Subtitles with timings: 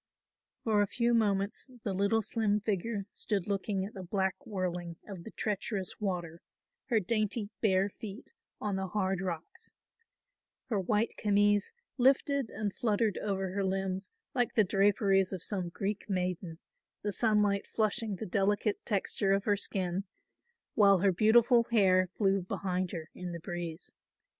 [0.63, 5.23] For a few moments the little slim figure stood looking at the black whirling of
[5.25, 6.41] the treacherous water,
[6.87, 9.73] her dainty bare feet on the hard rocks.
[10.69, 16.09] Her white camise lifted and fluttered over her limbs like the draperies of some Greek
[16.09, 16.57] maiden,
[17.03, 20.05] the sunlight flushing the delicate texture of her skin,
[20.73, 23.91] while her beautiful hair flew behind her in the breeze.